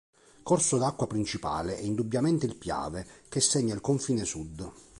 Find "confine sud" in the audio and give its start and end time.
3.81-4.71